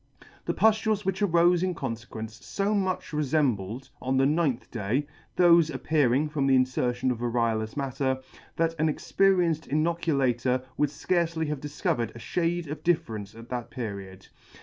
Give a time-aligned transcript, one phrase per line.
[0.45, 5.05] The puftules which arofe in confequence, fo much refembled, on the ninth day,
[5.37, 8.17] thofe appearing from the infertion of variolous matter,
[8.55, 14.27] that an experienced Inoculator would fcarcely have difcovered a fhade of difference at that period.